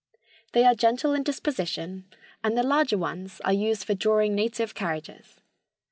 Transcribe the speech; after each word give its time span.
They 0.53 0.65
are 0.65 0.73
gentle 0.73 1.13
in 1.13 1.21
disposition 1.21 2.05
and 2.43 2.57
the 2.57 2.63
larger 2.63 2.97
ones 2.97 3.39
are 3.45 3.53
used 3.53 3.83
for 3.83 3.93
drawing 3.93 4.33
native 4.33 4.73
carriages. 4.73 5.41